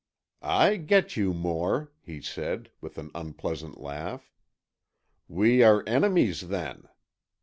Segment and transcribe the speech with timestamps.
[0.41, 4.31] "I get you, Moore," he said, with an unpleasant laugh.
[5.27, 6.87] "We are enemies, then?